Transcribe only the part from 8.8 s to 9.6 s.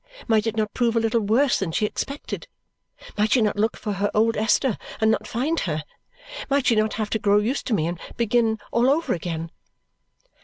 over again?